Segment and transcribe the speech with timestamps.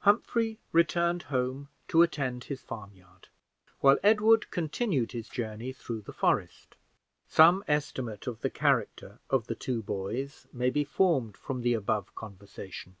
[0.00, 3.28] Humphrey returned home to attend his farmyard,
[3.80, 6.76] while Edward continued his journey through the forest.
[7.26, 12.14] Some estimate of the character of the two boys may be formed from the above
[12.14, 12.96] conversation.